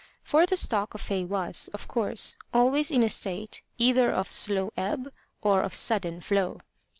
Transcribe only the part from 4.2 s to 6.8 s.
slow ebb or of sudden flow.